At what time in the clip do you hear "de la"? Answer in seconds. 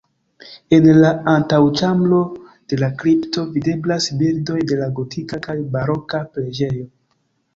2.73-2.89, 4.71-4.89